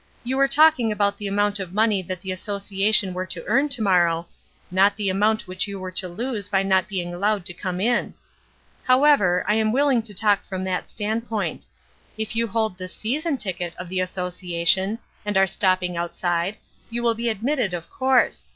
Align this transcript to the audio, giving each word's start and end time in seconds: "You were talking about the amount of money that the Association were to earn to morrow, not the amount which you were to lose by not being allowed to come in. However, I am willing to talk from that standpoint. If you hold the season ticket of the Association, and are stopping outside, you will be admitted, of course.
"You 0.23 0.35
were 0.37 0.47
talking 0.47 0.91
about 0.91 1.19
the 1.19 1.27
amount 1.27 1.59
of 1.59 1.75
money 1.75 2.01
that 2.01 2.21
the 2.21 2.31
Association 2.31 3.13
were 3.13 3.27
to 3.27 3.45
earn 3.45 3.69
to 3.69 3.83
morrow, 3.83 4.25
not 4.71 4.97
the 4.97 5.11
amount 5.11 5.45
which 5.47 5.67
you 5.67 5.79
were 5.79 5.91
to 5.91 6.07
lose 6.09 6.49
by 6.49 6.63
not 6.63 6.87
being 6.87 7.13
allowed 7.13 7.45
to 7.45 7.53
come 7.53 7.79
in. 7.79 8.15
However, 8.85 9.45
I 9.47 9.53
am 9.53 9.71
willing 9.71 10.01
to 10.01 10.13
talk 10.15 10.43
from 10.43 10.63
that 10.63 10.89
standpoint. 10.89 11.67
If 12.17 12.35
you 12.35 12.47
hold 12.47 12.79
the 12.79 12.87
season 12.87 13.37
ticket 13.37 13.75
of 13.77 13.89
the 13.89 13.99
Association, 13.99 14.97
and 15.23 15.37
are 15.37 15.45
stopping 15.45 15.95
outside, 15.97 16.57
you 16.89 17.03
will 17.03 17.13
be 17.13 17.29
admitted, 17.29 17.75
of 17.75 17.87
course. 17.91 18.49